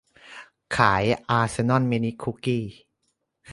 [0.77, 2.63] ขายอาร์เซน่อลมินิคุกกี้